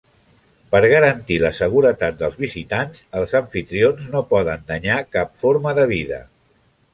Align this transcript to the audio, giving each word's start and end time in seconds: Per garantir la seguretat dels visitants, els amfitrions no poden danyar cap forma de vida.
Per 0.75 0.79
garantir 0.91 1.35
la 1.43 1.51
seguretat 1.57 2.17
dels 2.21 2.39
visitants, 2.45 3.03
els 3.19 3.37
amfitrions 3.41 4.09
no 4.15 4.23
poden 4.33 4.65
danyar 4.73 4.97
cap 5.19 5.39
forma 5.43 5.77
de 5.83 5.87
vida. 5.95 6.21